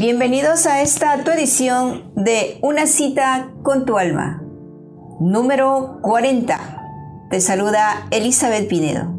Bienvenidos 0.00 0.64
a 0.64 0.80
esta 0.80 1.24
tu 1.24 1.30
edición 1.30 2.10
de 2.16 2.58
Una 2.62 2.86
cita 2.86 3.50
con 3.62 3.84
tu 3.84 3.98
alma, 3.98 4.42
número 5.20 5.98
40. 6.00 7.28
Te 7.28 7.38
saluda 7.42 8.06
Elizabeth 8.10 8.66
Pinedo. 8.66 9.12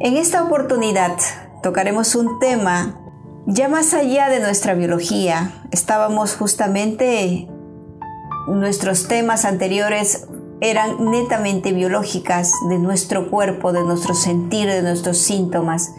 En 0.00 0.18
esta 0.18 0.44
oportunidad 0.44 1.16
tocaremos 1.62 2.14
un 2.14 2.38
tema 2.40 3.00
ya 3.46 3.68
más 3.68 3.94
allá 3.94 4.28
de 4.28 4.40
nuestra 4.40 4.74
biología. 4.74 5.64
Estábamos 5.70 6.34
justamente, 6.34 7.48
nuestros 8.48 9.08
temas 9.08 9.46
anteriores 9.46 10.28
eran 10.60 11.10
netamente 11.10 11.72
biológicas 11.72 12.52
de 12.68 12.78
nuestro 12.78 13.30
cuerpo, 13.30 13.72
de 13.72 13.82
nuestro 13.82 14.14
sentir, 14.14 14.68
de 14.68 14.82
nuestros 14.82 15.16
síntomas 15.16 15.90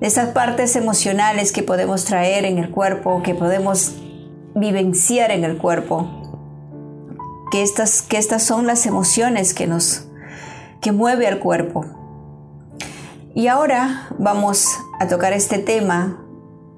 de 0.00 0.06
esas 0.06 0.30
partes 0.30 0.76
emocionales 0.76 1.52
que 1.52 1.62
podemos 1.62 2.04
traer 2.04 2.44
en 2.44 2.58
el 2.58 2.70
cuerpo, 2.70 3.22
que 3.22 3.34
podemos 3.34 3.94
vivenciar 4.54 5.30
en 5.30 5.44
el 5.44 5.58
cuerpo, 5.58 6.08
que 7.50 7.62
estas, 7.62 8.02
que 8.02 8.18
estas 8.18 8.42
son 8.42 8.66
las 8.66 8.86
emociones 8.86 9.54
que 9.54 9.66
nos 9.66 10.04
que 10.80 10.92
mueve 10.92 11.26
al 11.26 11.40
cuerpo. 11.40 11.84
Y 13.34 13.48
ahora 13.48 14.08
vamos 14.18 14.68
a 15.00 15.08
tocar 15.08 15.32
este 15.32 15.58
tema 15.58 16.24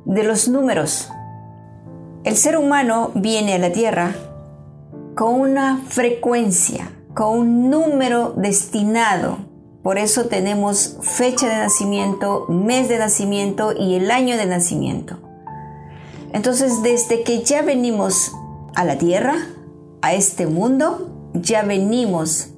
de 0.04 0.24
los 0.24 0.48
números. 0.48 1.10
El 2.24 2.36
ser 2.36 2.56
humano 2.56 3.12
viene 3.14 3.54
a 3.54 3.58
la 3.58 3.72
Tierra 3.72 4.14
con 5.14 5.40
una 5.40 5.82
frecuencia, 5.88 6.90
con 7.14 7.38
un 7.38 7.70
número 7.70 8.32
destinado 8.36 9.49
por 9.82 9.96
eso 9.96 10.26
tenemos 10.26 10.98
fecha 11.00 11.48
de 11.48 11.56
nacimiento, 11.56 12.46
mes 12.48 12.88
de 12.88 12.98
nacimiento 12.98 13.72
y 13.72 13.94
el 13.94 14.10
año 14.10 14.36
de 14.36 14.46
nacimiento. 14.46 15.18
Entonces, 16.32 16.82
desde 16.82 17.22
que 17.22 17.42
ya 17.42 17.62
venimos 17.62 18.36
a 18.74 18.84
la 18.84 18.98
tierra, 18.98 19.36
a 20.02 20.12
este 20.12 20.46
mundo, 20.46 21.08
ya 21.32 21.62
venimos 21.62 22.50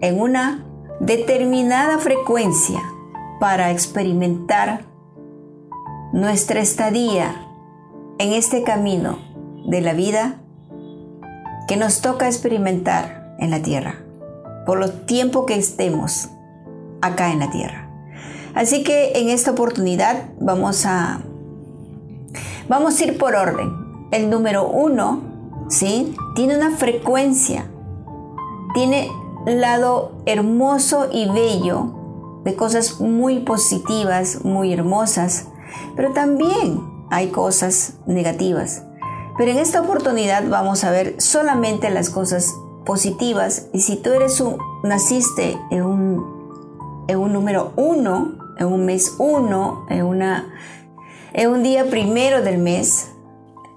en 0.00 0.20
una 0.20 0.64
determinada 1.00 1.98
frecuencia 1.98 2.82
para 3.38 3.70
experimentar 3.70 4.84
nuestra 6.12 6.60
estadía 6.60 7.46
en 8.18 8.32
este 8.32 8.64
camino 8.64 9.18
de 9.66 9.80
la 9.80 9.92
vida 9.92 10.40
que 11.68 11.76
nos 11.76 12.00
toca 12.00 12.26
experimentar 12.26 13.36
en 13.38 13.50
la 13.50 13.62
tierra, 13.62 14.02
por 14.66 14.78
los 14.78 15.06
tiempo 15.06 15.46
que 15.46 15.54
estemos 15.54 16.30
acá 17.00 17.32
en 17.32 17.40
la 17.40 17.50
tierra. 17.50 17.88
Así 18.54 18.82
que 18.82 19.12
en 19.14 19.28
esta 19.28 19.52
oportunidad 19.52 20.30
vamos 20.40 20.84
a, 20.86 21.20
vamos 22.68 23.00
a 23.00 23.04
ir 23.04 23.18
por 23.18 23.34
orden. 23.34 23.70
El 24.10 24.30
número 24.30 24.66
uno, 24.66 25.20
¿sí? 25.68 26.14
Tiene 26.34 26.56
una 26.56 26.70
frecuencia, 26.72 27.70
tiene 28.74 29.10
lado 29.46 30.22
hermoso 30.26 31.08
y 31.12 31.28
bello 31.28 31.94
de 32.44 32.54
cosas 32.54 33.00
muy 33.00 33.40
positivas, 33.40 34.44
muy 34.44 34.72
hermosas, 34.72 35.46
pero 35.96 36.12
también 36.12 36.80
hay 37.10 37.28
cosas 37.28 37.94
negativas. 38.06 38.82
Pero 39.36 39.52
en 39.52 39.58
esta 39.58 39.80
oportunidad 39.80 40.48
vamos 40.48 40.84
a 40.84 40.90
ver 40.90 41.14
solamente 41.20 41.90
las 41.90 42.10
cosas 42.10 42.54
positivas 42.84 43.66
y 43.72 43.80
si 43.80 43.96
tú 43.96 44.10
eres 44.10 44.40
un, 44.40 44.58
naciste 44.82 45.58
en 45.70 45.82
un 45.82 46.37
en 47.08 47.18
un 47.18 47.32
número 47.32 47.72
uno, 47.76 48.54
en 48.58 48.66
un 48.66 48.84
mes 48.84 49.14
uno, 49.18 49.86
en, 49.88 50.04
una, 50.04 50.54
en 51.32 51.50
un 51.50 51.62
día 51.62 51.86
primero 51.86 52.42
del 52.42 52.58
mes, 52.58 53.08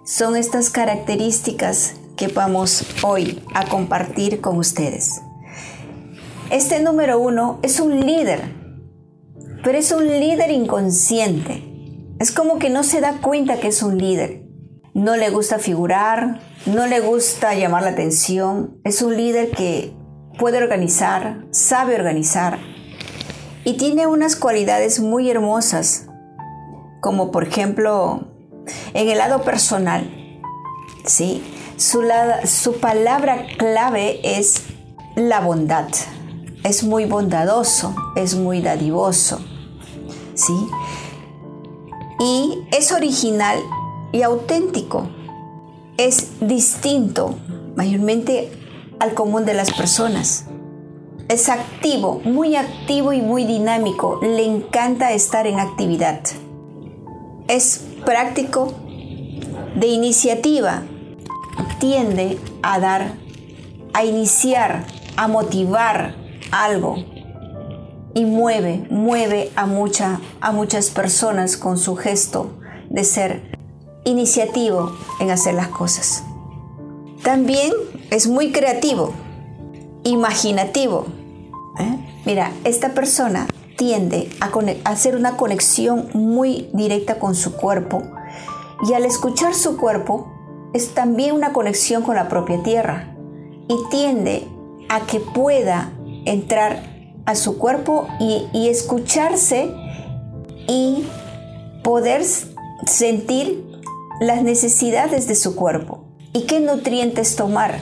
son 0.03 0.35
estas 0.35 0.69
características 0.69 1.95
que 2.17 2.27
vamos 2.27 2.85
hoy 3.03 3.41
a 3.55 3.65
compartir 3.65 4.41
con 4.41 4.57
ustedes. 4.57 5.21
Este 6.51 6.81
número 6.81 7.19
uno 7.19 7.59
es 7.63 7.79
un 7.79 8.05
líder, 8.05 8.41
pero 9.63 9.77
es 9.77 9.91
un 9.93 10.05
líder 10.07 10.51
inconsciente. 10.51 11.63
Es 12.19 12.31
como 12.31 12.59
que 12.59 12.69
no 12.69 12.83
se 12.83 12.99
da 12.99 13.13
cuenta 13.21 13.59
que 13.59 13.69
es 13.69 13.81
un 13.81 13.97
líder. 13.97 14.43
No 14.93 15.15
le 15.15 15.29
gusta 15.29 15.57
figurar, 15.57 16.41
no 16.65 16.85
le 16.85 16.99
gusta 16.99 17.55
llamar 17.55 17.83
la 17.83 17.91
atención. 17.91 18.81
Es 18.83 19.01
un 19.01 19.15
líder 19.15 19.51
que 19.51 19.93
puede 20.37 20.57
organizar, 20.57 21.45
sabe 21.51 21.95
organizar, 21.95 22.59
y 23.63 23.73
tiene 23.73 24.07
unas 24.07 24.35
cualidades 24.35 24.99
muy 24.99 25.29
hermosas, 25.29 26.07
como 26.99 27.31
por 27.31 27.43
ejemplo 27.47 28.27
en 28.93 29.09
el 29.09 29.17
lado 29.17 29.43
personal. 29.43 30.09
¿sí? 31.05 31.43
Su, 31.77 32.03
su 32.45 32.79
palabra 32.79 33.45
clave 33.57 34.19
es 34.23 34.63
la 35.15 35.41
bondad. 35.41 35.87
Es 36.63 36.83
muy 36.83 37.05
bondadoso, 37.05 37.95
es 38.15 38.35
muy 38.35 38.61
dadivoso. 38.61 39.39
¿sí? 40.33 40.53
Y 42.19 42.59
es 42.71 42.91
original 42.91 43.57
y 44.11 44.21
auténtico. 44.21 45.09
Es 45.97 46.39
distinto 46.39 47.35
mayormente 47.75 48.51
al 48.99 49.13
común 49.13 49.45
de 49.45 49.53
las 49.53 49.71
personas. 49.71 50.45
Es 51.31 51.47
activo, 51.47 52.19
muy 52.25 52.57
activo 52.57 53.13
y 53.13 53.21
muy 53.21 53.45
dinámico. 53.45 54.19
Le 54.21 54.43
encanta 54.43 55.13
estar 55.13 55.47
en 55.47 55.61
actividad. 55.61 56.19
Es 57.47 57.85
práctico, 58.05 58.73
de 59.73 59.87
iniciativa. 59.87 60.81
Tiende 61.79 62.37
a 62.61 62.81
dar, 62.81 63.13
a 63.93 64.03
iniciar, 64.03 64.83
a 65.15 65.29
motivar 65.29 66.15
algo. 66.51 66.97
Y 68.13 68.25
mueve, 68.25 68.85
mueve 68.89 69.51
a, 69.55 69.65
mucha, 69.65 70.19
a 70.41 70.51
muchas 70.51 70.89
personas 70.89 71.55
con 71.55 71.77
su 71.77 71.95
gesto 71.95 72.59
de 72.89 73.05
ser 73.05 73.57
iniciativo 74.03 74.97
en 75.21 75.31
hacer 75.31 75.53
las 75.53 75.69
cosas. 75.69 76.25
También 77.23 77.71
es 78.09 78.27
muy 78.27 78.51
creativo, 78.51 79.13
imaginativo, 80.03 81.05
¿Eh? 81.79 82.21
Mira, 82.25 82.51
esta 82.63 82.93
persona 82.93 83.47
tiende 83.77 84.29
a, 84.39 84.51
hacer 84.89 85.15
una 85.15 85.37
conexión 85.37 86.09
muy 86.13 86.69
directa 86.73 87.17
con 87.17 87.35
su 87.35 87.53
cuerpo 87.53 88.03
y 88.87 88.93
al 88.93 89.05
escuchar 89.05 89.53
su 89.53 89.77
cuerpo 89.77 90.31
es 90.73 90.93
también 90.93 91.33
una 91.33 91.53
conexión 91.53 92.03
con 92.03 92.15
la 92.15 92.29
propia 92.29 92.61
tierra 92.63 93.15
y 93.67 93.75
tiende 93.89 94.47
a 94.89 95.01
que 95.01 95.19
pueda 95.19 95.91
entrar 96.25 96.83
a 97.25 97.35
su 97.35 97.57
cuerpo 97.57 98.07
y, 98.19 98.47
y 98.53 98.67
escucharse 98.67 99.71
y 100.67 101.07
poder 101.83 102.23
sentir 102.85 103.65
las 104.19 104.43
necesidades 104.43 105.27
de 105.27 105.35
su 105.35 105.55
cuerpo. 105.55 106.05
Y 106.33 106.41
qué 106.41 106.59
nutrientes 106.59 107.35
tomar, 107.35 107.81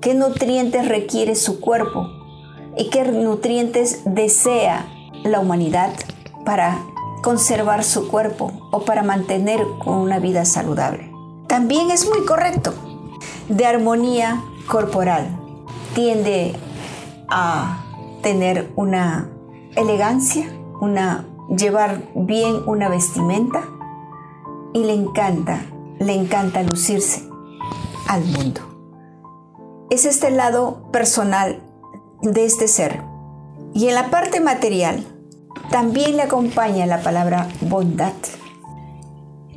qué 0.00 0.14
nutrientes 0.14 0.88
requiere 0.88 1.34
su 1.34 1.60
cuerpo 1.60 2.23
y 2.76 2.90
qué 2.90 3.04
nutrientes 3.04 4.02
desea 4.04 4.86
la 5.24 5.40
humanidad 5.40 5.90
para 6.44 6.78
conservar 7.22 7.84
su 7.84 8.08
cuerpo 8.08 8.52
o 8.70 8.80
para 8.84 9.02
mantener 9.02 9.64
una 9.86 10.18
vida 10.18 10.44
saludable. 10.44 11.10
También 11.46 11.90
es 11.90 12.08
muy 12.08 12.24
correcto, 12.24 12.74
de 13.48 13.64
armonía 13.66 14.42
corporal. 14.66 15.28
Tiende 15.94 16.54
a 17.28 17.84
tener 18.22 18.72
una 18.76 19.30
elegancia, 19.76 20.46
una 20.80 21.26
llevar 21.48 22.02
bien 22.14 22.62
una 22.66 22.88
vestimenta 22.88 23.62
y 24.72 24.84
le 24.84 24.94
encanta, 24.94 25.60
le 25.98 26.14
encanta 26.14 26.62
lucirse 26.62 27.28
al 28.08 28.24
mundo. 28.24 28.60
Es 29.90 30.04
este 30.04 30.30
lado 30.30 30.90
personal 30.90 31.62
de 32.32 32.44
este 32.44 32.68
ser. 32.68 33.02
Y 33.74 33.88
en 33.88 33.94
la 33.94 34.10
parte 34.10 34.40
material 34.40 35.04
también 35.70 36.16
le 36.16 36.22
acompaña 36.22 36.86
la 36.86 37.02
palabra 37.02 37.48
bondad. 37.60 38.12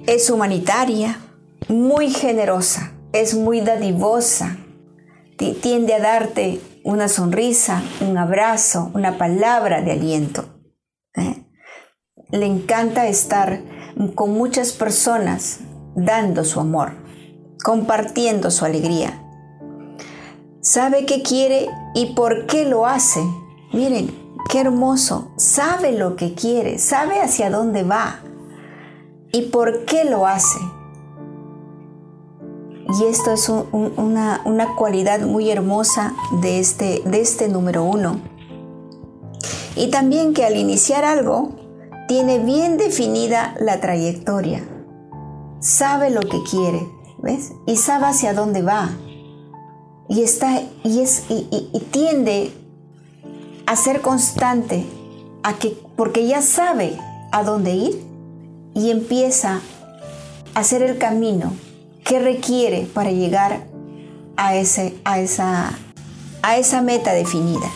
Es 0.05 0.29
humanitaria, 0.29 1.19
muy 1.67 2.09
generosa, 2.09 2.93
es 3.13 3.35
muy 3.35 3.61
dadivosa, 3.61 4.57
tiende 5.37 5.93
a 5.93 5.99
darte 5.99 6.61
una 6.83 7.07
sonrisa, 7.07 7.81
un 8.01 8.17
abrazo, 8.17 8.91
una 8.93 9.17
palabra 9.17 9.81
de 9.81 9.91
aliento. 9.91 10.45
¿eh? 11.15 11.43
Le 12.31 12.45
encanta 12.45 13.07
estar 13.07 13.61
con 14.15 14.31
muchas 14.31 14.71
personas 14.71 15.59
dando 15.95 16.45
su 16.45 16.59
amor, 16.59 16.93
compartiendo 17.63 18.51
su 18.51 18.65
alegría 18.65 19.26
sabe 20.67 21.05
qué 21.05 21.23
quiere 21.23 21.69
y 21.95 22.07
por 22.07 22.45
qué 22.45 22.65
lo 22.65 22.85
hace. 22.85 23.21
Miren, 23.71 24.13
qué 24.49 24.59
hermoso. 24.59 25.31
Sabe 25.37 25.93
lo 25.93 26.17
que 26.17 26.33
quiere, 26.33 26.77
sabe 26.77 27.21
hacia 27.21 27.49
dónde 27.49 27.83
va 27.83 28.19
y 29.31 29.43
por 29.43 29.85
qué 29.85 30.03
lo 30.03 30.27
hace. 30.27 30.59
Y 32.99 33.05
esto 33.05 33.31
es 33.31 33.47
una, 33.47 34.41
una, 34.43 34.75
cualidad 34.75 35.21
muy 35.21 35.49
hermosa 35.49 36.13
de 36.41 36.59
este, 36.59 37.01
de 37.05 37.21
este 37.21 37.47
número 37.47 37.83
uno. 37.83 38.19
Y 39.77 39.89
también 39.89 40.33
que 40.33 40.45
al 40.45 40.57
iniciar 40.57 41.05
algo, 41.05 41.51
tiene 42.09 42.39
bien 42.39 42.77
definida 42.77 43.55
la 43.59 43.79
trayectoria. 43.79 44.63
Sabe 45.59 46.09
lo 46.09 46.21
que 46.21 46.43
quiere, 46.49 46.87
¿ves? 47.19 47.53
Y 47.65 47.77
sabe 47.77 48.07
hacia 48.07 48.33
dónde 48.33 48.61
va. 48.61 48.89
Y 50.09 50.23
está, 50.23 50.61
y 50.83 51.01
es, 51.01 51.23
y 51.29 51.79
tiende 51.91 52.51
a 53.65 53.75
ser 53.75 54.01
constante, 54.01 54.85
a 55.43 55.53
que, 55.53 55.77
porque 55.95 56.25
ya 56.25 56.41
sabe 56.41 56.97
a 57.31 57.43
dónde 57.43 57.73
ir 57.73 58.01
y 58.73 58.91
empieza 58.91 59.61
a 60.53 60.59
hacer 60.59 60.81
el 60.81 60.97
camino 60.97 61.53
que 62.03 62.19
requiere 62.19 62.87
para 62.93 63.11
llegar 63.11 63.67
a, 64.37 64.55
ese, 64.55 64.95
a, 65.03 65.19
esa, 65.19 65.77
a 66.41 66.57
esa 66.57 66.81
meta 66.81 67.11
definida. 67.11 67.69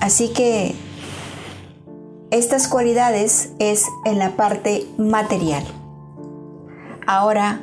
Así 0.00 0.28
que 0.28 0.74
estas 2.30 2.68
cualidades 2.68 3.52
es 3.58 3.86
en 4.04 4.18
la 4.18 4.36
parte 4.36 4.86
material. 4.98 5.64
Ahora 7.06 7.62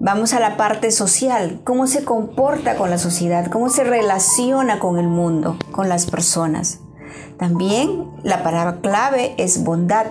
vamos 0.00 0.32
a 0.32 0.40
la 0.40 0.56
parte 0.56 0.90
social, 0.90 1.60
cómo 1.62 1.86
se 1.86 2.04
comporta 2.04 2.76
con 2.76 2.90
la 2.90 2.98
sociedad, 2.98 3.46
cómo 3.46 3.68
se 3.68 3.84
relaciona 3.84 4.78
con 4.80 4.98
el 4.98 5.06
mundo, 5.06 5.56
con 5.70 5.88
las 5.88 6.06
personas. 6.06 6.80
También 7.38 8.06
la 8.22 8.42
palabra 8.42 8.80
clave 8.80 9.34
es 9.36 9.62
bondad. 9.62 10.06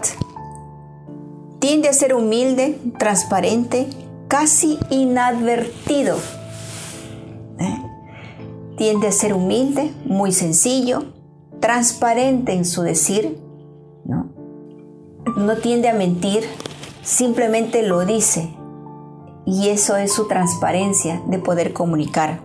Tiende 1.60 1.90
a 1.90 1.94
ser 1.94 2.14
humilde, 2.14 2.80
transparente, 2.98 3.90
casi 4.28 4.80
inadvertido. 4.90 6.18
¿Eh? 7.58 7.78
Tiende 8.78 9.08
a 9.08 9.12
ser 9.12 9.34
humilde, 9.34 9.92
muy 10.06 10.32
sencillo, 10.32 11.14
transparente 11.60 12.54
en 12.54 12.64
su 12.64 12.84
decir, 12.84 13.38
¿no? 14.06 14.30
no 15.36 15.58
tiende 15.58 15.90
a 15.90 15.94
mentir, 15.94 16.46
simplemente 17.04 17.84
lo 17.84 18.06
dice. 18.06 18.59
Y 19.46 19.70
eso 19.70 19.96
es 19.96 20.14
su 20.14 20.28
transparencia 20.28 21.22
de 21.26 21.40
poder 21.40 21.74
comunicar. 21.74 22.42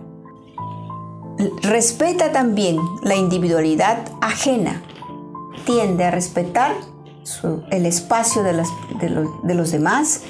Respeta 1.61 2.31
también 2.31 2.77
la 3.03 3.15
individualidad 3.15 4.05
ajena. 4.21 4.81
Tiende 5.65 6.05
a 6.05 6.11
respetar 6.11 6.75
el 7.71 7.85
espacio 7.85 8.43
de, 8.43 9.55
los 9.55 9.71
demás. 9.71 10.21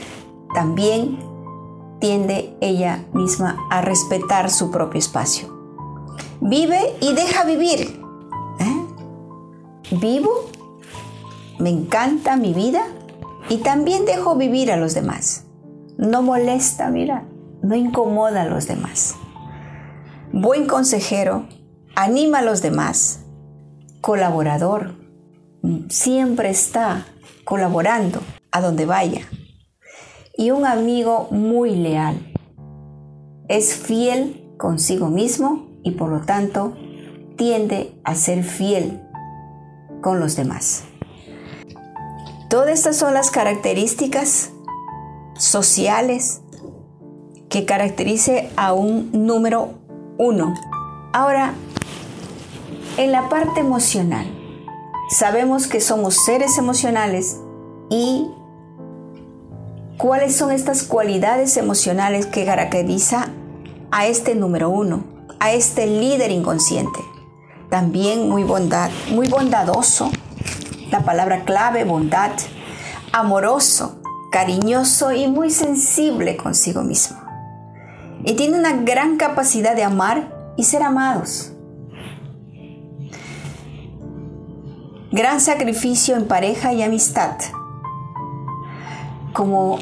También 0.53 1.19
tiende 1.99 2.55
ella 2.61 3.05
misma 3.13 3.57
a 3.69 3.81
respetar 3.81 4.49
su 4.49 4.71
propio 4.71 4.99
espacio. 4.99 5.53
Vive 6.41 6.95
y 7.01 7.13
deja 7.13 7.43
vivir. 7.43 8.01
¿eh? 8.59 8.85
Vivo, 9.91 10.49
me 11.59 11.69
encanta 11.69 12.35
mi 12.35 12.53
vida 12.53 12.87
y 13.49 13.57
también 13.57 14.05
dejo 14.05 14.35
vivir 14.35 14.71
a 14.71 14.77
los 14.77 14.93
demás. 14.93 15.44
No 15.97 16.21
molesta, 16.21 16.89
mira, 16.89 17.23
no 17.61 17.75
incomoda 17.75 18.43
a 18.43 18.45
los 18.45 18.67
demás. 18.67 19.15
Buen 20.31 20.67
consejero, 20.67 21.47
anima 21.95 22.39
a 22.39 22.41
los 22.41 22.61
demás. 22.61 23.21
Colaborador, 24.01 24.95
siempre 25.89 26.49
está 26.49 27.05
colaborando 27.43 28.19
a 28.51 28.61
donde 28.61 28.85
vaya 28.85 29.21
y 30.37 30.51
un 30.51 30.65
amigo 30.65 31.27
muy 31.31 31.75
leal. 31.75 32.33
Es 33.47 33.75
fiel 33.75 34.53
consigo 34.57 35.09
mismo 35.09 35.69
y 35.83 35.91
por 35.91 36.09
lo 36.09 36.21
tanto 36.21 36.75
tiende 37.37 37.99
a 38.03 38.15
ser 38.15 38.43
fiel 38.43 39.01
con 40.01 40.19
los 40.19 40.35
demás. 40.35 40.83
Todas 42.49 42.69
estas 42.69 42.97
son 42.97 43.13
las 43.13 43.31
características 43.31 44.51
sociales 45.37 46.41
que 47.49 47.65
caracterice 47.65 48.49
a 48.55 48.73
un 48.73 49.09
número 49.13 49.75
uno. 50.17 50.53
Ahora, 51.13 51.53
en 52.97 53.11
la 53.11 53.29
parte 53.29 53.59
emocional, 53.59 54.27
sabemos 55.09 55.67
que 55.67 55.81
somos 55.81 56.15
seres 56.25 56.57
emocionales 56.57 57.39
y 57.89 58.27
¿Cuáles 59.97 60.35
son 60.35 60.51
estas 60.51 60.83
cualidades 60.83 61.55
emocionales 61.55 62.25
que 62.25 62.43
caracteriza 62.43 63.29
a 63.91 64.07
este 64.07 64.35
número 64.35 64.69
uno, 64.69 65.05
a 65.39 65.53
este 65.53 65.87
líder 65.87 66.31
inconsciente? 66.31 66.99
También 67.69 68.29
muy 68.29 68.43
bondad, 68.43 68.91
muy 69.11 69.29
bondadoso, 69.29 70.11
la 70.91 71.05
palabra 71.05 71.45
clave, 71.45 71.85
bondad, 71.85 72.31
amoroso, 73.13 74.01
cariñoso 74.35 75.13
y 75.13 75.27
muy 75.29 75.49
sensible 75.49 76.35
consigo 76.35 76.83
mismo. 76.83 77.15
Y 78.25 78.33
tiene 78.33 78.59
una 78.59 78.73
gran 78.73 79.15
capacidad 79.15 79.77
de 79.77 79.85
amar 79.85 80.53
y 80.57 80.65
ser 80.65 80.83
amados. 80.83 81.53
Gran 85.13 85.39
sacrificio 85.39 86.17
en 86.17 86.27
pareja 86.27 86.73
y 86.73 86.83
amistad 86.83 87.37
como 89.31 89.79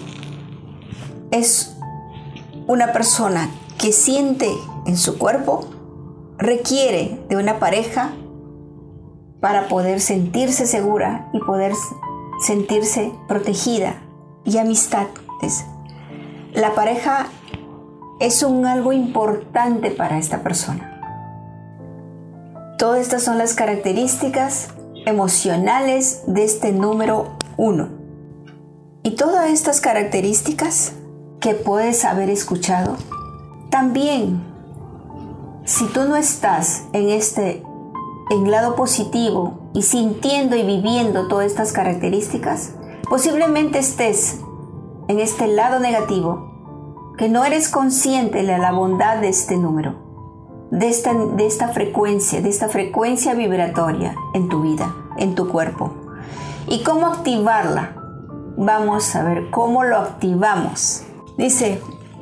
es 1.32 1.76
una 2.68 2.94
persona 2.94 3.50
que 3.80 3.92
siente 3.92 4.54
en 4.86 4.98
su 4.98 5.18
cuerpo, 5.18 5.66
requiere 6.38 7.26
de 7.28 7.38
una 7.38 7.58
pareja 7.58 8.12
para 9.40 9.68
poder 9.68 10.00
sentirse 10.00 10.68
segura 10.68 11.32
y 11.34 11.40
poder 11.40 11.74
sentirse 12.46 13.12
protegida 13.28 14.00
y 14.46 14.58
amistad. 14.58 15.08
La 16.54 16.74
pareja 16.74 17.28
es 18.20 18.44
un 18.44 18.66
algo 18.66 18.94
importante 18.94 19.92
para 19.92 20.18
esta 20.18 20.42
persona. 20.42 20.90
Todas 22.78 23.02
estas 23.02 23.24
son 23.24 23.38
las 23.38 23.54
características 23.54 24.70
emocionales 25.06 26.22
de 26.28 26.44
este 26.44 26.72
número 26.72 27.38
uno. 27.58 27.90
Y 29.04 29.12
todas 29.12 29.50
estas 29.50 29.82
características 29.82 30.94
que 31.42 31.54
puedes 31.54 32.06
haber 32.06 32.30
escuchado, 32.30 32.96
también, 33.70 34.42
si 35.66 35.86
tú 35.88 36.06
no 36.06 36.16
estás 36.16 36.84
en 36.94 37.10
este 37.10 37.64
en 38.30 38.50
lado 38.50 38.76
positivo 38.76 39.70
y 39.74 39.82
sintiendo 39.82 40.56
y 40.56 40.64
viviendo 40.64 41.28
todas 41.28 41.48
estas 41.48 41.74
características, 41.74 42.76
posiblemente 43.14 43.78
estés 43.78 44.40
en 45.08 45.20
este 45.20 45.46
lado 45.46 45.80
negativo, 45.80 47.14
que 47.16 47.30
no 47.30 47.46
eres 47.46 47.70
consciente 47.70 48.42
de 48.42 48.58
la 48.58 48.72
bondad 48.72 49.18
de 49.18 49.30
este 49.30 49.56
número, 49.56 50.68
de 50.72 50.90
esta, 50.90 51.14
de 51.14 51.46
esta 51.46 51.68
frecuencia, 51.68 52.42
de 52.42 52.50
esta 52.50 52.70
frecuencia 52.70 53.36
vibratoria 53.36 54.16
en 54.34 54.50
tu 54.50 54.64
vida, 54.64 54.96
en 55.20 55.36
tu 55.36 55.48
cuerpo, 55.48 55.94
y 56.68 56.82
cómo 56.82 57.06
activarla 57.06 57.98
Vamos 58.58 59.16
a 59.16 59.22
ver 59.22 59.52
cómo 59.52 59.84
lo 59.84 59.98
activamos. 59.98 61.04
Dice, 61.38 61.82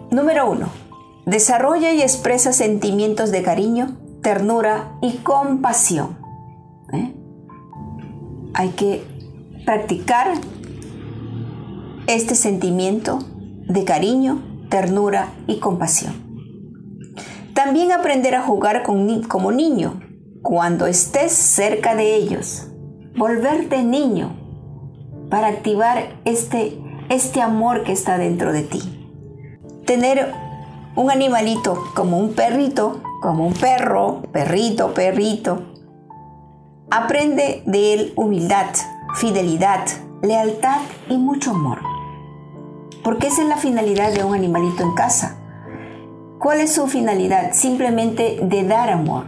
número 0.09 0.51
uno, 0.51 0.67
desarrolla 1.25 1.93
y 1.93 2.01
expresa 2.01 2.51
sentimientos 2.51 3.31
de 3.31 3.43
cariño, 3.43 3.97
ternura 4.21 4.97
y 5.01 5.19
compasión. 5.19 6.17
¿eh? 6.91 7.15
Hay 8.53 8.69
que 8.71 9.05
practicar 9.65 10.33
este 12.15 12.35
sentimiento 12.35 13.19
de 13.67 13.83
cariño, 13.85 14.41
ternura 14.69 15.33
y 15.47 15.59
compasión. 15.59 16.13
También 17.53 17.91
aprender 17.91 18.35
a 18.35 18.43
jugar 18.43 18.83
como 18.83 19.51
niño 19.51 20.01
cuando 20.41 20.87
estés 20.87 21.31
cerca 21.31 21.95
de 21.95 22.15
ellos. 22.15 22.67
Volverte 23.15 23.83
niño 23.83 24.31
para 25.29 25.47
activar 25.47 26.19
este, 26.25 26.79
este 27.09 27.41
amor 27.41 27.83
que 27.83 27.91
está 27.91 28.17
dentro 28.17 28.51
de 28.53 28.63
ti. 28.63 28.81
Tener 29.85 30.33
un 30.95 31.11
animalito 31.11 31.77
como 31.95 32.17
un 32.17 32.33
perrito, 32.33 33.01
como 33.21 33.45
un 33.45 33.53
perro, 33.53 34.21
perrito, 34.31 34.93
perrito. 34.93 35.63
Aprende 36.89 37.63
de 37.65 37.93
él 37.93 38.13
humildad, 38.15 38.67
fidelidad, 39.15 39.85
lealtad 40.21 40.79
y 41.09 41.17
mucho 41.17 41.51
amor. 41.51 41.90
Porque 43.03 43.27
esa 43.27 43.41
es 43.41 43.47
la 43.47 43.57
finalidad 43.57 44.13
de 44.13 44.23
un 44.23 44.35
animalito 44.35 44.83
en 44.83 44.93
casa. 44.93 45.37
¿Cuál 46.39 46.61
es 46.61 46.73
su 46.73 46.87
finalidad? 46.87 47.53
Simplemente 47.53 48.39
de 48.41 48.63
dar 48.63 48.89
amor. 48.89 49.25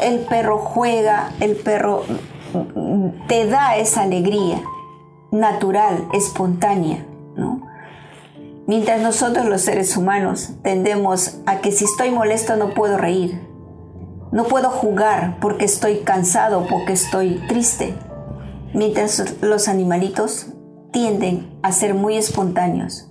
El 0.00 0.20
perro 0.20 0.58
juega, 0.58 1.30
el 1.40 1.56
perro 1.56 2.04
te 3.28 3.46
da 3.46 3.76
esa 3.76 4.02
alegría 4.02 4.62
natural, 5.30 6.08
espontánea, 6.12 7.04
¿no? 7.36 7.62
Mientras 8.66 9.02
nosotros 9.02 9.44
los 9.46 9.60
seres 9.60 9.96
humanos 9.96 10.54
tendemos 10.62 11.38
a 11.44 11.58
que 11.58 11.70
si 11.70 11.84
estoy 11.84 12.10
molesto 12.10 12.56
no 12.56 12.70
puedo 12.70 12.96
reír, 12.96 13.40
no 14.32 14.44
puedo 14.44 14.70
jugar 14.70 15.36
porque 15.40 15.66
estoy 15.66 15.98
cansado, 15.98 16.66
porque 16.66 16.94
estoy 16.94 17.42
triste. 17.46 17.94
Mientras 18.72 19.42
los 19.42 19.68
animalitos 19.68 20.53
tienden 20.94 21.58
a 21.60 21.72
ser 21.72 21.92
muy 21.92 22.16
espontáneos. 22.16 23.10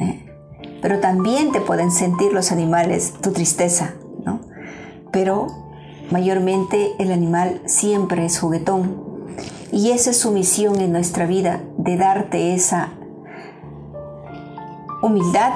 ¿eh? 0.00 0.26
Pero 0.80 0.98
también 0.98 1.52
te 1.52 1.60
pueden 1.60 1.92
sentir 1.92 2.32
los 2.32 2.50
animales 2.50 3.12
tu 3.20 3.32
tristeza, 3.32 3.94
¿no? 4.24 4.40
Pero 5.12 5.46
mayormente 6.10 6.92
el 6.98 7.12
animal 7.12 7.60
siempre 7.66 8.24
es 8.24 8.40
juguetón. 8.40 9.10
Y 9.70 9.90
esa 9.90 10.10
es 10.10 10.16
su 10.16 10.32
misión 10.32 10.80
en 10.80 10.90
nuestra 10.90 11.26
vida, 11.26 11.60
de 11.76 11.98
darte 11.98 12.54
esa 12.54 12.88
humildad, 15.02 15.52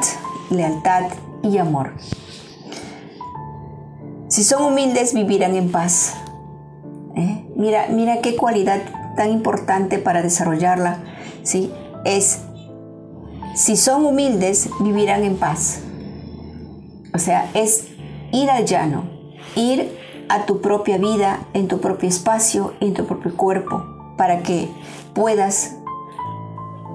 lealtad 0.51 1.05
y 1.43 1.57
amor. 1.57 1.95
Si 4.29 4.45
son 4.45 4.63
humildes, 4.63 5.15
vivirán 5.15 5.57
en 5.57 5.73
paz. 5.73 6.17
¿eh? 7.17 7.47
Mira, 7.57 7.87
mira 7.89 8.21
qué 8.21 8.37
cualidad 8.37 8.83
tan 9.17 9.31
importante 9.31 9.99
para 9.99 10.23
desarrollarla, 10.23 10.99
¿sí? 11.43 11.73
Es, 12.05 12.41
si 13.55 13.77
son 13.77 14.05
humildes, 14.05 14.69
vivirán 14.81 15.25
en 15.25 15.37
paz. 15.37 15.81
O 17.15 17.19
sea, 17.19 17.51
es 17.55 17.89
ir 18.33 18.51
al 18.51 18.65
llano, 18.65 19.05
ir 19.55 19.97
a 20.29 20.47
tu 20.47 20.61
propia 20.61 20.99
vida, 20.99 21.47
en 21.53 21.69
tu 21.69 21.81
propio 21.81 22.09
espacio, 22.09 22.75
en 22.81 22.95
tu 22.95 23.07
propio 23.07 23.37
cuerpo, 23.37 23.85
para 24.17 24.43
que 24.43 24.69
puedas 25.13 25.77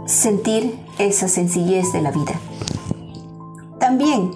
sentir 0.05 0.79
esa 0.97 1.27
sencillez 1.27 1.93
de 1.93 2.01
la 2.01 2.11
vida. 2.11 2.33
También, 3.79 4.31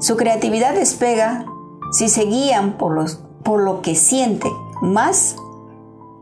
su 0.00 0.16
creatividad 0.16 0.74
despega 0.74 1.46
si 1.92 2.08
se 2.08 2.24
guían 2.24 2.76
por, 2.78 2.92
los, 2.92 3.20
por 3.44 3.60
lo 3.60 3.82
que 3.82 3.94
sienten 3.94 4.52
más 4.80 5.36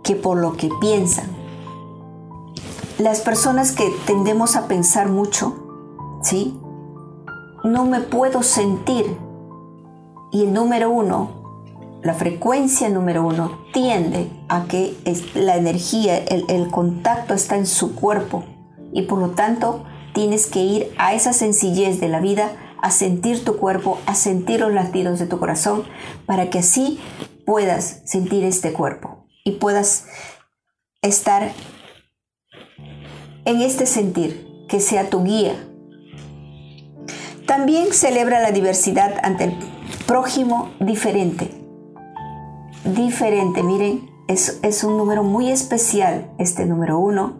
que 0.05 0.15
por 0.15 0.39
lo 0.39 0.57
que 0.57 0.69
piensan. 0.81 1.27
Las 2.99 3.21
personas 3.21 3.73
que 3.73 3.91
tendemos 4.07 4.55
a 4.55 4.69
pensar 4.69 5.09
mucho, 5.09 5.57
¿sí? 6.23 6.57
No 7.65 7.87
me 7.87 8.01
puedo 8.01 8.45
sentir. 8.45 9.17
Y 10.31 10.43
el 10.43 10.53
número 10.53 10.91
uno, 10.91 11.99
la 12.03 12.15
frecuencia 12.15 12.89
número 12.89 13.27
uno, 13.27 13.59
tiende 13.73 14.31
a 14.49 14.65
que 14.65 14.97
la 15.35 15.57
energía, 15.57 16.19
el, 16.19 16.45
el 16.49 16.71
contacto 16.71 17.35
está 17.35 17.57
en 17.57 17.67
su 17.67 17.97
cuerpo 17.97 18.45
y 18.93 19.03
por 19.03 19.19
lo 19.19 19.31
tanto 19.31 19.85
tienes 20.13 20.47
que 20.47 20.61
ir 20.61 20.95
a 20.99 21.15
esa 21.15 21.33
sencillez 21.33 21.99
de 21.99 22.09
la 22.09 22.21
vida, 22.21 22.53
a 22.81 22.91
sentir 22.91 23.45
tu 23.45 23.57
cuerpo, 23.57 23.99
a 24.07 24.15
sentir 24.15 24.61
los 24.61 24.73
latidos 24.73 25.19
de 25.19 25.27
tu 25.27 25.39
corazón, 25.39 25.85
para 26.27 26.51
que 26.51 26.59
así 26.59 27.01
puedas 27.47 28.03
sentir 28.05 28.45
este 28.45 28.73
cuerpo 28.73 29.24
y 29.45 29.53
puedas 29.53 30.07
estar 31.03 31.53
en 33.45 33.61
este 33.61 33.87
sentir, 33.87 34.67
que 34.69 34.81
sea 34.81 35.11
tu 35.11 35.23
guía. 35.23 35.55
También 37.47 37.93
celebra 37.93 38.41
la 38.41 38.53
diversidad 38.53 39.15
ante 39.23 39.45
el 39.45 39.59
prójimo 40.07 40.73
diferente. 40.81 41.51
Diferente, 42.85 43.63
miren, 43.63 44.11
es, 44.29 44.61
es 44.63 44.83
un 44.83 44.97
número 44.97 45.23
muy 45.23 45.51
especial, 45.51 46.31
este 46.39 46.65
número 46.65 46.99
uno, 46.99 47.37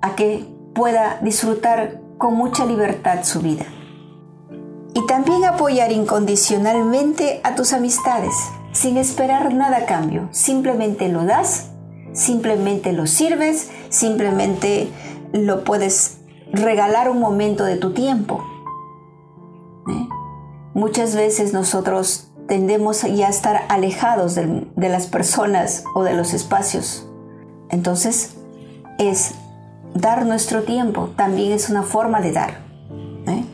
a 0.00 0.14
que 0.16 0.46
pueda 0.74 1.18
disfrutar 1.22 2.00
con 2.16 2.34
mucha 2.34 2.64
libertad 2.64 3.24
su 3.24 3.40
vida. 3.40 3.66
Y 4.94 5.06
también 5.06 5.44
apoyar 5.44 5.92
incondicionalmente 5.92 7.40
a 7.44 7.54
tus 7.54 7.72
amistades, 7.72 8.34
sin 8.74 8.98
esperar 8.98 9.54
nada 9.54 9.78
a 9.78 9.86
cambio. 9.86 10.28
Simplemente 10.32 11.08
lo 11.08 11.24
das, 11.24 11.70
simplemente 12.12 12.92
lo 12.92 13.06
sirves, 13.06 13.70
simplemente 13.88 14.90
lo 15.32 15.64
puedes 15.64 16.18
regalar 16.52 17.08
un 17.08 17.20
momento 17.20 17.64
de 17.64 17.76
tu 17.76 17.92
tiempo. 17.94 18.44
¿Eh? 19.88 20.08
Muchas 20.74 21.14
veces 21.14 21.52
nosotros 21.52 22.32
tendemos 22.48 23.02
ya 23.02 23.28
a 23.28 23.30
estar 23.30 23.62
alejados 23.68 24.34
de, 24.34 24.66
las 24.76 25.06
personas 25.06 25.84
o 25.94 26.02
de 26.02 26.14
los 26.14 26.34
espacios. 26.34 27.08
Entonces 27.70 28.34
es 28.98 29.34
dar 29.94 30.26
nuestro 30.26 30.64
tiempo 30.64 31.10
también 31.16 31.52
es 31.52 31.70
una 31.70 31.84
forma 31.84 32.20
de 32.20 32.32
dar, 32.32 32.58
¿eh? 33.26 33.44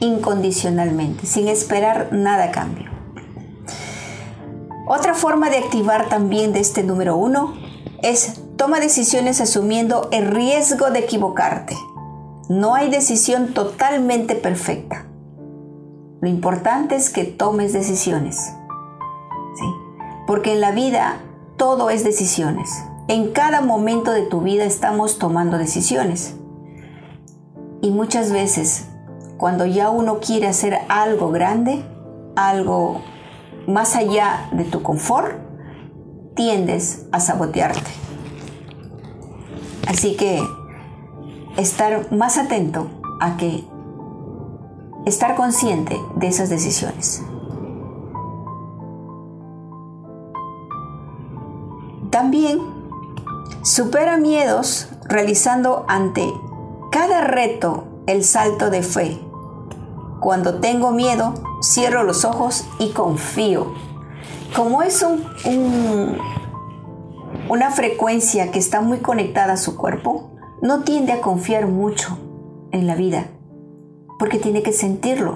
incondicionalmente, 0.00 1.26
sin 1.26 1.48
esperar 1.48 2.08
nada 2.12 2.44
a 2.44 2.50
cambio. 2.50 2.89
Otra 4.92 5.14
forma 5.14 5.50
de 5.50 5.58
activar 5.58 6.08
también 6.08 6.52
de 6.52 6.58
este 6.58 6.82
número 6.82 7.16
uno 7.16 7.54
es 8.02 8.40
toma 8.56 8.80
decisiones 8.80 9.40
asumiendo 9.40 10.08
el 10.10 10.26
riesgo 10.26 10.90
de 10.90 10.98
equivocarte. 10.98 11.76
No 12.48 12.74
hay 12.74 12.90
decisión 12.90 13.54
totalmente 13.54 14.34
perfecta. 14.34 15.06
Lo 16.20 16.28
importante 16.28 16.96
es 16.96 17.08
que 17.08 17.22
tomes 17.22 17.72
decisiones. 17.72 18.52
¿sí? 19.54 19.64
Porque 20.26 20.54
en 20.54 20.60
la 20.60 20.72
vida 20.72 21.20
todo 21.56 21.90
es 21.90 22.02
decisiones. 22.02 22.68
En 23.06 23.30
cada 23.30 23.60
momento 23.60 24.10
de 24.10 24.22
tu 24.22 24.40
vida 24.40 24.64
estamos 24.64 25.20
tomando 25.20 25.56
decisiones. 25.56 26.34
Y 27.80 27.92
muchas 27.92 28.32
veces, 28.32 28.86
cuando 29.38 29.66
ya 29.66 29.88
uno 29.88 30.18
quiere 30.18 30.48
hacer 30.48 30.78
algo 30.88 31.30
grande, 31.30 31.84
algo 32.34 33.02
más 33.72 33.96
allá 33.96 34.48
de 34.52 34.64
tu 34.64 34.82
confort, 34.82 35.32
tiendes 36.34 37.06
a 37.12 37.20
sabotearte. 37.20 37.90
Así 39.88 40.16
que 40.16 40.42
estar 41.56 42.12
más 42.12 42.38
atento 42.38 42.88
a 43.20 43.36
que 43.36 43.64
estar 45.06 45.34
consciente 45.34 45.96
de 46.16 46.28
esas 46.28 46.48
decisiones. 46.48 47.22
También 52.10 52.80
Supera 53.62 54.16
miedos 54.16 54.88
realizando 55.04 55.84
ante 55.86 56.32
cada 56.90 57.20
reto 57.20 57.84
el 58.06 58.24
salto 58.24 58.70
de 58.70 58.82
fe. 58.82 59.20
Cuando 60.18 60.60
tengo 60.60 60.92
miedo, 60.92 61.34
cierro 61.62 62.02
los 62.02 62.24
ojos 62.24 62.66
y 62.78 62.90
confío. 62.90 63.74
Como 64.56 64.82
es 64.82 65.02
un, 65.02 66.18
una 67.48 67.70
frecuencia 67.70 68.50
que 68.50 68.58
está 68.58 68.80
muy 68.80 68.98
conectada 68.98 69.54
a 69.54 69.56
su 69.56 69.76
cuerpo, 69.76 70.32
no 70.62 70.82
tiende 70.82 71.12
a 71.12 71.20
confiar 71.20 71.66
mucho 71.66 72.18
en 72.72 72.86
la 72.86 72.94
vida, 72.94 73.28
porque 74.18 74.38
tiene 74.38 74.62
que 74.62 74.72
sentirlo. 74.72 75.34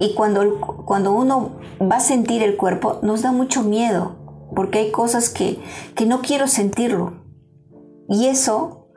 Y 0.00 0.14
cuando, 0.14 0.60
cuando 0.84 1.12
uno 1.12 1.52
va 1.80 1.96
a 1.96 2.00
sentir 2.00 2.42
el 2.42 2.56
cuerpo, 2.56 2.98
nos 3.02 3.22
da 3.22 3.32
mucho 3.32 3.62
miedo 3.62 4.18
porque 4.54 4.78
hay 4.78 4.90
cosas 4.90 5.30
que, 5.30 5.60
no 6.06 6.20
quiero 6.20 6.46
sentirlo. 6.46 7.24
Y 8.08 8.26
eso 8.26 8.88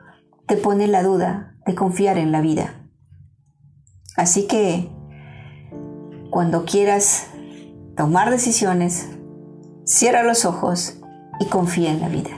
te 0.46 0.56
pone 0.56 0.86
la 0.86 1.02
duda 1.02 1.56
de 1.66 1.74
confiar 1.74 2.18
en 2.18 2.32
la 2.32 2.40
vida. 2.40 2.88
Así 4.16 4.46
que 4.46 4.90
cuando 6.32 6.64
quieras 6.64 7.26
tomar 7.94 8.30
decisiones, 8.30 9.06
cierra 9.84 10.22
los 10.22 10.46
ojos 10.46 10.94
y 11.38 11.44
confía 11.44 11.90
en 11.90 12.00
la 12.00 12.08
vida. 12.08 12.30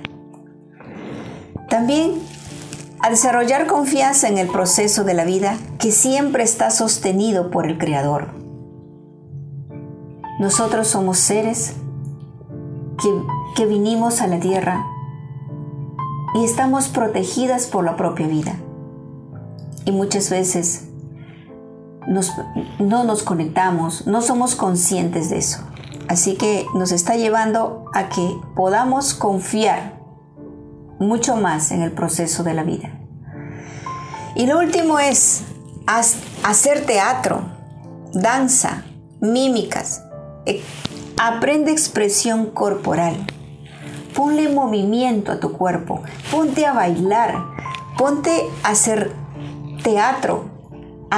También 1.71 2.15
a 2.99 3.11
desarrollar 3.11 3.69
confianza 3.69 4.27
en 4.27 4.39
el 4.39 4.49
proceso 4.49 5.05
de 5.05 5.15
la 5.15 5.25
vida 5.25 5.59
que 5.79 5.93
siempre 5.93 6.43
está 6.43 6.73
sostenido 6.73 7.53
por 7.53 7.69
el 7.69 7.79
Creador. 7.79 8.35
Nosotros 10.41 10.89
somos 10.89 11.19
seres 11.19 11.75
que, 13.55 13.67
vinimos 13.67 14.23
a 14.23 14.27
la 14.27 14.41
tierra 14.41 14.85
y 16.35 16.45
estamos 16.45 16.89
protegidas 16.89 17.69
por 17.69 17.85
la 17.85 17.97
propia 17.97 18.27
vida. 18.27 18.57
Y 19.85 19.93
muchas 19.93 20.31
veces 20.31 20.89
no 22.07 23.05
nos 23.05 23.23
conectamos, 23.23 24.07
no 24.07 24.23
somos 24.23 24.55
conscientes 24.55 25.31
de 25.31 25.39
eso. 25.39 25.61
Así 26.09 26.37
que 26.37 26.67
nos 26.75 26.93
está 26.93 27.17
llevando 27.17 27.87
a 27.95 28.09
que 28.09 28.37
podamos 28.55 29.15
confiar 29.15 30.01
mucho 30.99 31.37
más 31.37 31.71
en 31.71 31.83
el 31.83 31.93
proceso 31.93 32.45
de 32.45 32.55
la 32.55 32.63
vida. 32.63 32.91
Y 34.37 34.47
lo 34.47 34.59
último 34.59 34.99
es 34.99 35.43
hacer 36.43 36.85
teatro, 36.85 37.43
danza, 38.13 38.85
mímicas, 39.21 40.03
Aprende 41.17 41.71
expresión 41.71 42.47
corporal. 42.47 43.15
Ponle 44.15 44.49
movimiento 44.49 45.33
a 45.33 45.41
tu 45.41 45.53
cuerpo. 45.53 46.03
Ponte 46.31 46.67
a 46.67 46.73
bailar. 46.73 47.35
Ponte 47.97 48.43
a 48.63 48.71
hacer 48.71 49.13
teatro, 49.83 50.47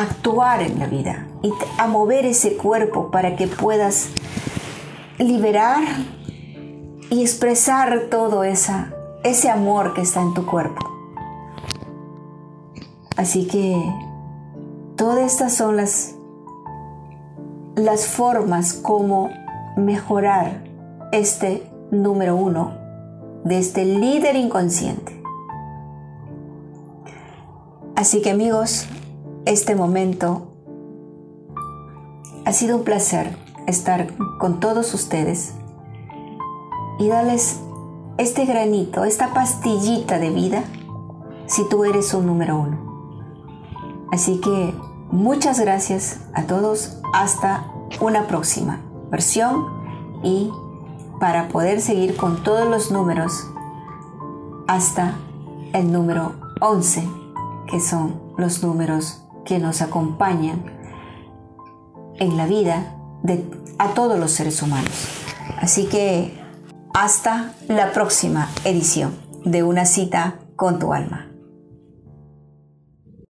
actuar 0.00 0.62
en 0.62 0.78
la 0.78 0.86
vida 0.86 1.26
y 1.42 1.52
a 1.78 1.86
mover 1.86 2.26
ese 2.26 2.56
cuerpo 2.56 3.10
para 3.10 3.36
que 3.36 3.46
puedas 3.46 4.08
liberar 5.18 5.82
y 7.10 7.22
expresar 7.22 8.08
todo 8.10 8.44
esa, 8.44 8.92
ese 9.24 9.48
amor 9.48 9.94
que 9.94 10.02
está 10.02 10.20
en 10.20 10.34
tu 10.34 10.44
cuerpo. 10.44 10.86
Así 13.16 13.46
que 13.46 13.82
todas 14.96 15.32
estas 15.32 15.54
son 15.54 15.76
las, 15.76 16.14
las 17.74 18.06
formas 18.06 18.74
como 18.74 19.30
mejorar 19.76 20.64
este 21.12 21.70
número 21.90 22.36
uno 22.36 22.74
de 23.44 23.58
este 23.58 23.84
líder 23.84 24.36
inconsciente. 24.36 25.22
Así 27.94 28.20
que 28.20 28.30
amigos, 28.30 28.86
este 29.46 29.76
momento 29.76 30.48
ha 32.44 32.52
sido 32.52 32.76
un 32.76 32.84
placer 32.84 33.38
estar 33.68 34.08
con 34.38 34.58
todos 34.58 34.92
ustedes 34.92 35.54
y 36.98 37.08
darles 37.08 37.60
este 38.18 38.44
granito, 38.44 39.04
esta 39.04 39.32
pastillita 39.34 40.18
de 40.18 40.30
vida 40.30 40.64
si 41.46 41.66
tú 41.68 41.84
eres 41.84 42.12
un 42.12 42.26
número 42.26 42.58
uno. 42.58 44.06
Así 44.10 44.40
que 44.40 44.74
muchas 45.10 45.60
gracias 45.60 46.20
a 46.34 46.44
todos. 46.44 47.00
Hasta 47.12 47.72
una 48.00 48.26
próxima 48.26 48.80
versión 49.10 49.64
y 50.24 50.50
para 51.20 51.48
poder 51.48 51.80
seguir 51.80 52.16
con 52.16 52.42
todos 52.42 52.68
los 52.68 52.90
números 52.90 53.46
hasta 54.66 55.14
el 55.72 55.92
número 55.92 56.32
11, 56.60 57.08
que 57.68 57.80
son 57.80 58.20
los 58.36 58.62
números 58.62 59.25
que 59.46 59.58
nos 59.58 59.80
acompañan 59.80 60.64
en 62.18 62.36
la 62.36 62.46
vida 62.46 62.94
de 63.22 63.44
a 63.78 63.94
todos 63.94 64.18
los 64.18 64.30
seres 64.32 64.62
humanos. 64.62 64.90
Así 65.58 65.86
que 65.86 66.38
hasta 66.94 67.52
la 67.68 67.92
próxima 67.92 68.48
edición 68.64 69.14
de 69.44 69.62
Una 69.62 69.84
cita 69.84 70.36
con 70.56 70.78
tu 70.78 70.92
alma. 70.92 71.30